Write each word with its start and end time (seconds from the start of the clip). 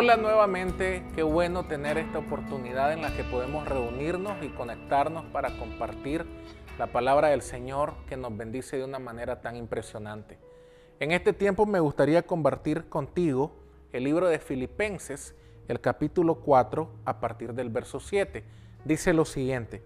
Hola 0.00 0.16
nuevamente, 0.16 1.02
qué 1.16 1.24
bueno 1.24 1.66
tener 1.66 1.98
esta 1.98 2.20
oportunidad 2.20 2.92
en 2.92 3.02
la 3.02 3.16
que 3.16 3.24
podemos 3.24 3.66
reunirnos 3.66 4.40
y 4.44 4.48
conectarnos 4.50 5.24
para 5.32 5.58
compartir 5.58 6.24
la 6.78 6.92
palabra 6.92 7.30
del 7.30 7.42
Señor 7.42 7.94
que 8.08 8.16
nos 8.16 8.36
bendice 8.36 8.76
de 8.76 8.84
una 8.84 9.00
manera 9.00 9.40
tan 9.40 9.56
impresionante. 9.56 10.38
En 11.00 11.10
este 11.10 11.32
tiempo 11.32 11.66
me 11.66 11.80
gustaría 11.80 12.24
compartir 12.24 12.88
contigo 12.88 13.56
el 13.92 14.04
libro 14.04 14.28
de 14.28 14.38
Filipenses, 14.38 15.34
el 15.66 15.80
capítulo 15.80 16.36
4, 16.36 16.88
a 17.04 17.18
partir 17.18 17.52
del 17.52 17.68
verso 17.68 17.98
7. 17.98 18.44
Dice 18.84 19.12
lo 19.12 19.24
siguiente, 19.24 19.82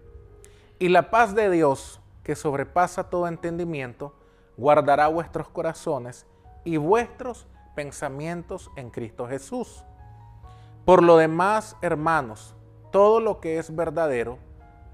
y 0.77 0.89
la 0.89 1.09
paz 1.09 1.33
de 1.33 1.49
Dios, 1.49 2.01
que 2.23 2.35
sobrepasa 2.35 3.09
todo 3.09 3.27
entendimiento, 3.27 4.13
guardará 4.57 5.07
vuestros 5.07 5.49
corazones 5.49 6.27
y 6.63 6.77
vuestros 6.77 7.47
pensamientos 7.75 8.69
en 8.75 8.91
Cristo 8.91 9.27
Jesús. 9.27 9.83
Por 10.85 11.01
lo 11.01 11.15
demás, 11.15 11.77
hermanos, 11.81 12.55
todo 12.91 13.21
lo 13.21 13.39
que 13.39 13.57
es 13.57 13.73
verdadero, 13.73 14.37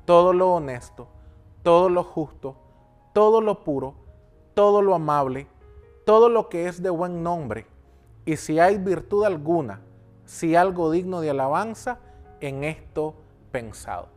todo 0.06 0.34
lo 0.34 0.52
honesto, 0.52 1.08
todo 1.64 1.90
lo 1.90 2.04
justo, 2.04 2.56
todo 3.14 3.42
lo 3.42 3.64
puro, 3.64 3.96
todo 4.54 4.84
lo 4.84 4.94
amable, 4.94 5.48
todo 6.06 6.30
lo 6.30 6.48
que 6.48 6.68
es 6.68 6.84
de 6.84 6.92
buen 6.92 7.24
nombre, 7.24 7.66
y 8.24 8.36
si 8.36 8.60
hay 8.60 8.78
virtud 8.78 9.26
alguna, 9.26 9.82
si 10.26 10.56
algo 10.56 10.92
digno 10.92 11.22
de 11.22 11.32
alabanza, 11.32 11.98
en 12.40 12.64
esto 12.64 13.16
pensado. 13.52 14.10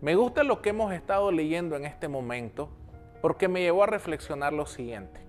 Me 0.00 0.16
gusta 0.16 0.42
lo 0.42 0.60
que 0.60 0.70
hemos 0.70 0.92
estado 0.92 1.30
leyendo 1.30 1.76
en 1.76 1.84
este 1.84 2.08
momento 2.08 2.68
porque 3.22 3.46
me 3.46 3.60
llevó 3.60 3.84
a 3.84 3.86
reflexionar 3.86 4.52
lo 4.52 4.66
siguiente. 4.66 5.20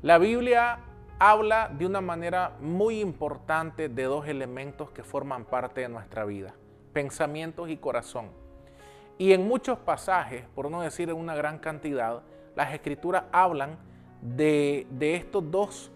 La 0.00 0.18
Biblia 0.18 0.78
habla 1.30 1.70
de 1.72 1.86
una 1.86 2.00
manera 2.00 2.56
muy 2.60 2.98
importante 2.98 3.88
de 3.88 4.02
dos 4.02 4.26
elementos 4.26 4.90
que 4.90 5.04
forman 5.04 5.44
parte 5.44 5.82
de 5.82 5.88
nuestra 5.88 6.24
vida, 6.24 6.52
pensamientos 6.92 7.68
y 7.70 7.76
corazón. 7.76 8.30
Y 9.18 9.32
en 9.32 9.46
muchos 9.46 9.78
pasajes, 9.78 10.44
por 10.52 10.68
no 10.68 10.82
decir 10.82 11.10
en 11.10 11.16
una 11.16 11.36
gran 11.36 11.60
cantidad, 11.60 12.22
las 12.56 12.74
escrituras 12.74 13.22
hablan 13.30 13.78
de, 14.20 14.84
estos 14.98 15.48
dos 15.48 15.92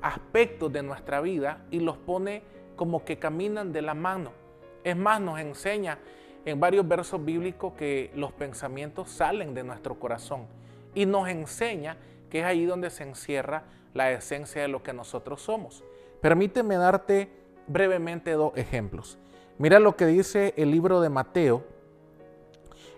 aspectos 0.00 0.72
de 0.72 0.84
nuestra 0.84 1.20
vida 1.20 1.64
y 1.72 1.80
los 1.80 1.96
pone 1.96 2.44
como 2.76 3.04
que 3.04 3.18
caminan 3.18 3.72
de 3.72 3.82
la 3.82 3.94
mano. 3.94 4.30
Es 4.84 4.96
más, 4.96 5.20
nos 5.20 5.40
enseña 5.40 5.98
en 6.44 6.60
varios 6.60 6.86
versos 6.86 7.24
bíblicos 7.24 7.72
que 7.72 8.12
los 8.14 8.30
pensamientos 8.30 9.10
salen 9.10 9.54
de 9.54 9.64
nuestro 9.64 9.98
corazón 9.98 10.46
y 10.94 11.04
nos 11.04 11.28
enseña 11.28 11.96
que 12.30 12.38
es 12.38 12.44
ahí 12.44 12.64
donde 12.64 12.90
se 12.90 13.02
encierra 13.02 13.64
la 13.94 14.10
esencia 14.12 14.62
de 14.62 14.68
lo 14.68 14.82
que 14.82 14.92
nosotros 14.92 15.42
somos. 15.42 15.84
Permíteme 16.20 16.76
darte 16.76 17.30
brevemente 17.66 18.32
dos 18.32 18.52
ejemplos. 18.56 19.18
Mira 19.58 19.78
lo 19.78 19.96
que 19.96 20.06
dice 20.06 20.54
el 20.56 20.70
libro 20.70 21.00
de 21.00 21.08
Mateo 21.08 21.64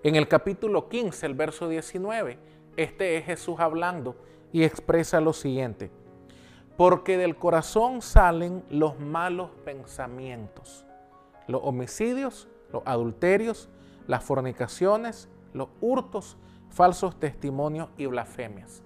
en 0.03 0.17
el 0.17 0.29
capítulo 0.29 0.89
15, 0.89 1.27
el 1.27 1.35
verso 1.35 1.69
19. 1.69 2.39
Este 2.77 3.17
es 3.17 3.25
Jesús 3.25 3.59
hablando 3.61 4.17
y 4.53 4.63
expresa 4.63 5.21
lo 5.21 5.33
siguiente. 5.33 5.91
Porque 6.77 7.17
del 7.17 7.37
corazón 7.37 8.03
salen 8.03 8.65
los 8.69 8.99
malos 8.99 9.51
pensamientos, 9.65 10.85
los 11.47 11.61
homicidios, 11.65 12.49
los 12.73 12.83
adulterios, 12.85 13.69
las 14.07 14.25
fornicaciones, 14.25 15.29
los 15.53 15.69
hurtos, 15.81 16.37
falsos 16.71 17.19
testimonios 17.19 17.89
y 17.97 18.07
blasfemias. 18.07 18.83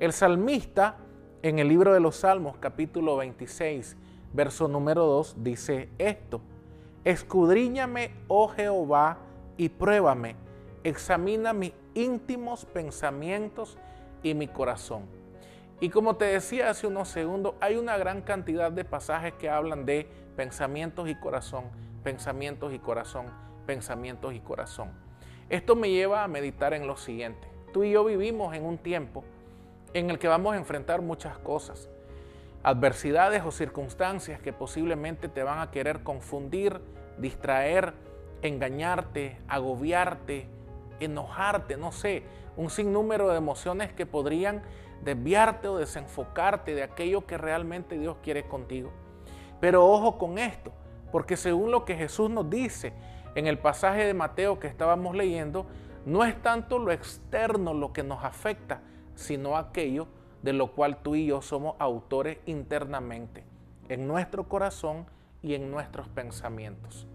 El 0.00 0.12
salmista 0.12 0.96
en 1.44 1.58
el 1.58 1.68
libro 1.68 1.92
de 1.92 2.00
los 2.00 2.16
Salmos, 2.16 2.56
capítulo 2.56 3.18
26, 3.18 3.98
verso 4.32 4.66
número 4.66 5.04
2, 5.04 5.44
dice 5.44 5.90
esto, 5.98 6.40
escudriñame, 7.04 8.12
oh 8.28 8.48
Jehová, 8.48 9.18
y 9.58 9.68
pruébame, 9.68 10.36
examina 10.84 11.52
mis 11.52 11.74
íntimos 11.92 12.64
pensamientos 12.64 13.76
y 14.22 14.32
mi 14.32 14.48
corazón. 14.48 15.02
Y 15.80 15.90
como 15.90 16.16
te 16.16 16.24
decía 16.24 16.70
hace 16.70 16.86
unos 16.86 17.08
segundos, 17.08 17.56
hay 17.60 17.76
una 17.76 17.98
gran 17.98 18.22
cantidad 18.22 18.72
de 18.72 18.86
pasajes 18.86 19.34
que 19.34 19.50
hablan 19.50 19.84
de 19.84 20.08
pensamientos 20.36 21.10
y 21.10 21.14
corazón, 21.14 21.64
pensamientos 22.02 22.72
y 22.72 22.78
corazón, 22.78 23.26
pensamientos 23.66 24.32
y 24.32 24.40
corazón. 24.40 24.92
Esto 25.50 25.76
me 25.76 25.90
lleva 25.90 26.24
a 26.24 26.28
meditar 26.28 26.72
en 26.72 26.86
lo 26.86 26.96
siguiente. 26.96 27.46
Tú 27.74 27.84
y 27.84 27.90
yo 27.90 28.02
vivimos 28.02 28.54
en 28.54 28.64
un 28.64 28.78
tiempo 28.78 29.24
en 29.94 30.10
el 30.10 30.18
que 30.18 30.28
vamos 30.28 30.54
a 30.54 30.58
enfrentar 30.58 31.00
muchas 31.02 31.38
cosas, 31.38 31.88
adversidades 32.64 33.44
o 33.44 33.52
circunstancias 33.52 34.40
que 34.40 34.52
posiblemente 34.52 35.28
te 35.28 35.42
van 35.42 35.60
a 35.60 35.70
querer 35.70 36.02
confundir, 36.02 36.80
distraer, 37.18 37.94
engañarte, 38.42 39.38
agobiarte, 39.48 40.48
enojarte, 40.98 41.76
no 41.76 41.92
sé, 41.92 42.24
un 42.56 42.70
sinnúmero 42.70 43.28
de 43.28 43.38
emociones 43.38 43.92
que 43.92 44.04
podrían 44.04 44.62
desviarte 45.04 45.68
o 45.68 45.78
desenfocarte 45.78 46.74
de 46.74 46.82
aquello 46.82 47.26
que 47.26 47.38
realmente 47.38 47.98
Dios 47.98 48.16
quiere 48.22 48.48
contigo. 48.48 48.90
Pero 49.60 49.86
ojo 49.86 50.18
con 50.18 50.38
esto, 50.38 50.72
porque 51.12 51.36
según 51.36 51.70
lo 51.70 51.84
que 51.84 51.96
Jesús 51.96 52.30
nos 52.30 52.50
dice 52.50 52.92
en 53.34 53.46
el 53.46 53.58
pasaje 53.58 54.04
de 54.04 54.14
Mateo 54.14 54.58
que 54.58 54.66
estábamos 54.66 55.14
leyendo, 55.14 55.66
no 56.04 56.24
es 56.24 56.40
tanto 56.42 56.78
lo 56.78 56.90
externo 56.90 57.74
lo 57.74 57.92
que 57.92 58.02
nos 58.02 58.24
afecta, 58.24 58.80
sino 59.14 59.56
aquello 59.56 60.06
de 60.42 60.52
lo 60.52 60.72
cual 60.72 60.98
tú 61.02 61.14
y 61.14 61.26
yo 61.26 61.40
somos 61.40 61.76
autores 61.78 62.38
internamente, 62.46 63.44
en 63.88 64.06
nuestro 64.06 64.48
corazón 64.48 65.06
y 65.42 65.54
en 65.54 65.70
nuestros 65.70 66.08
pensamientos. 66.08 67.06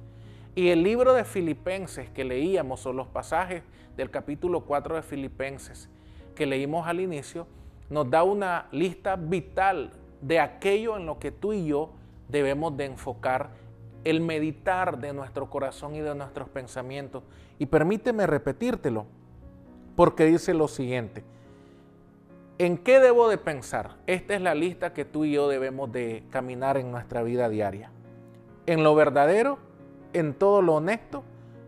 Y 0.56 0.70
el 0.70 0.84
libro 0.84 1.14
de 1.14 1.24
Filipenses 1.24 2.10
que 2.10 2.24
leíamos, 2.24 2.86
o 2.86 2.94
los 2.94 3.08
pasajes 3.08 3.64
del 3.96 4.10
capítulo 4.10 4.62
4 4.62 4.96
de 4.96 5.02
Filipenses 5.04 5.90
que 6.36 6.46
leímos 6.46 6.88
al 6.88 7.00
inicio, 7.00 7.48
nos 7.90 8.10
da 8.10 8.24
una 8.24 8.68
lista 8.72 9.16
vital 9.16 9.92
de 10.22 10.40
aquello 10.40 10.98
en 10.98 11.06
lo 11.06 11.20
que 11.20 11.32
tú 11.32 11.54
y 11.54 11.66
yo 11.68 11.92
debemos 12.28 12.76
de 12.78 12.86
enfocar 12.86 13.52
el 14.04 14.22
meditar 14.22 15.00
de 15.00 15.14
nuestro 15.14 15.50
corazón 15.50 15.96
y 15.96 16.00
de 16.00 16.16
nuestros 16.16 16.50
pensamientos. 16.50 17.24
Y 17.58 17.66
permíteme 17.66 18.26
repetírtelo, 18.26 19.06
porque 19.96 20.26
dice 20.26 20.54
lo 20.54 20.68
siguiente, 20.68 21.24
¿En 22.62 22.78
qué 22.78 23.00
debo 23.00 23.30
de 23.30 23.38
pensar? 23.38 23.96
Esta 24.06 24.36
es 24.36 24.42
la 24.42 24.54
lista 24.54 24.92
que 24.92 25.06
tú 25.06 25.24
y 25.24 25.32
yo 25.32 25.48
debemos 25.48 25.90
de 25.94 26.26
caminar 26.30 26.76
en 26.76 26.92
nuestra 26.92 27.24
vida 27.24 27.48
diaria. 27.48 27.90
En 28.66 28.84
lo 28.84 28.96
verdadero, 28.96 29.60
en 30.12 30.34
todo 30.34 30.62
lo 30.62 30.76
honesto, 30.76 31.24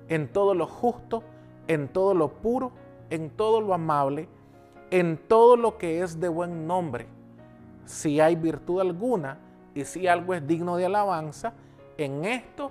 en 0.09 0.27
todo 0.27 0.53
lo 0.53 0.67
justo, 0.67 1.23
en 1.69 1.87
todo 1.87 2.13
lo 2.13 2.33
puro, 2.33 2.73
en 3.09 3.29
todo 3.29 3.61
lo 3.61 3.73
amable, 3.73 4.27
en 4.89 5.17
todo 5.17 5.55
lo 5.55 5.77
que 5.77 6.01
es 6.01 6.19
de 6.19 6.27
buen 6.27 6.67
nombre. 6.67 7.07
Si 7.85 8.19
hay 8.19 8.35
virtud 8.35 8.81
alguna 8.81 9.37
y 9.73 9.85
si 9.85 10.07
algo 10.07 10.33
es 10.33 10.45
digno 10.45 10.75
de 10.75 10.87
alabanza, 10.87 11.53
en 11.97 12.25
esto, 12.25 12.69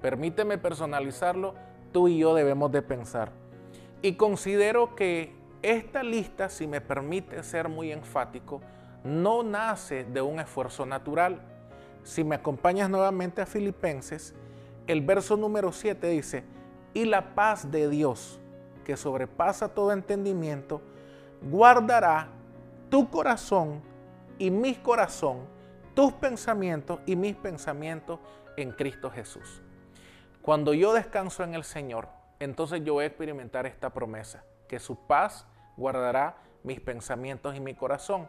permíteme 0.00 0.56
personalizarlo, 0.56 1.54
tú 1.92 2.08
y 2.08 2.16
yo 2.16 2.32
debemos 2.34 2.72
de 2.72 2.80
pensar. 2.80 3.32
Y 4.00 4.14
considero 4.14 4.94
que 4.96 5.38
esta 5.62 6.02
lista, 6.02 6.48
si 6.48 6.66
me 6.66 6.80
permite 6.80 7.42
ser 7.42 7.68
muy 7.68 7.92
enfático, 7.92 8.60
no 9.04 9.42
nace 9.42 10.04
de 10.04 10.22
un 10.22 10.40
esfuerzo 10.40 10.86
natural. 10.86 11.40
Si 12.02 12.24
me 12.24 12.36
acompañas 12.36 12.88
nuevamente 12.88 13.42
a 13.42 13.46
Filipenses, 13.46 14.34
el 14.86 15.02
verso 15.02 15.36
número 15.36 15.72
7 15.72 16.06
dice, 16.08 16.44
y 16.94 17.04
la 17.04 17.34
paz 17.34 17.70
de 17.70 17.88
Dios, 17.88 18.40
que 18.84 18.96
sobrepasa 18.96 19.68
todo 19.68 19.92
entendimiento, 19.92 20.80
guardará 21.42 22.28
tu 22.88 23.10
corazón 23.10 23.82
y 24.38 24.50
mi 24.50 24.74
corazón, 24.74 25.40
tus 25.94 26.12
pensamientos 26.14 27.00
y 27.06 27.16
mis 27.16 27.36
pensamientos 27.36 28.18
en 28.56 28.72
Cristo 28.72 29.10
Jesús. 29.10 29.62
Cuando 30.42 30.72
yo 30.72 30.94
descanso 30.94 31.44
en 31.44 31.54
el 31.54 31.64
Señor, 31.64 32.08
entonces 32.38 32.82
yo 32.82 32.94
voy 32.94 33.04
a 33.04 33.08
experimentar 33.08 33.66
esta 33.66 33.90
promesa 33.90 34.42
que 34.70 34.78
su 34.78 34.94
paz 34.94 35.48
guardará 35.76 36.36
mis 36.62 36.80
pensamientos 36.80 37.56
y 37.56 37.60
mi 37.60 37.74
corazón. 37.74 38.28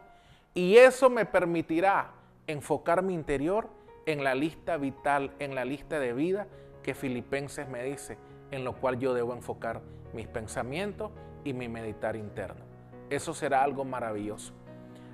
Y 0.54 0.76
eso 0.76 1.08
me 1.08 1.24
permitirá 1.24 2.10
enfocar 2.48 3.00
mi 3.04 3.14
interior 3.14 3.68
en 4.06 4.24
la 4.24 4.34
lista 4.34 4.76
vital, 4.76 5.30
en 5.38 5.54
la 5.54 5.64
lista 5.64 6.00
de 6.00 6.12
vida 6.12 6.48
que 6.82 6.94
Filipenses 6.94 7.68
me 7.68 7.84
dice, 7.84 8.18
en 8.50 8.64
lo 8.64 8.72
cual 8.72 8.98
yo 8.98 9.14
debo 9.14 9.34
enfocar 9.34 9.82
mis 10.12 10.26
pensamientos 10.26 11.12
y 11.44 11.52
mi 11.52 11.68
meditar 11.68 12.16
interno. 12.16 12.64
Eso 13.08 13.34
será 13.34 13.62
algo 13.62 13.84
maravilloso. 13.84 14.52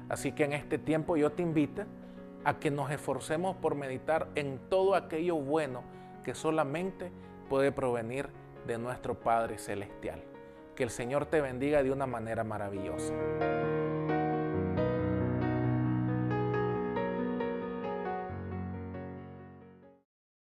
Así 0.09 0.33
que 0.33 0.45
en 0.45 0.55
este 0.55 0.79
tiempo 0.79 1.19
yo 1.19 1.31
te 1.33 1.43
invito 1.43 1.83
a 2.43 2.59
que 2.59 2.71
nos 2.71 2.91
esforcemos 2.91 3.55
por 3.57 3.75
meditar 3.75 4.29
en 4.35 4.59
todo 4.71 4.95
aquello 4.95 5.37
bueno 5.37 5.83
que 6.25 6.35
solamente 6.35 7.13
puede 7.51 7.71
provenir 7.71 8.31
de 8.67 8.79
nuestro 8.79 9.15
Padre 9.15 9.59
Celestial. 9.59 10.25
Que 10.79 10.85
el 10.85 10.91
Señor 10.91 11.27
te 11.27 11.41
bendiga 11.41 11.83
de 11.83 11.91
una 11.91 12.07
manera 12.07 12.45
maravillosa. 12.45 13.13